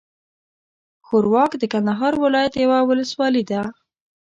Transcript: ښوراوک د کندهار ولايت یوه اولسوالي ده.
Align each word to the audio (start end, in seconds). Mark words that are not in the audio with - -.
ښوراوک 1.05 1.51
د 1.57 1.63
کندهار 1.73 2.13
ولايت 2.23 2.53
یوه 2.63 2.77
اولسوالي 2.83 3.43
ده. 3.49 3.61